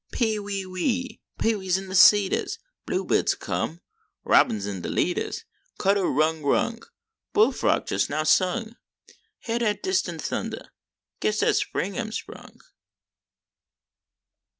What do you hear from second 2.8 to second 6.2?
Bluebirds come, robins an de leaders, Cndder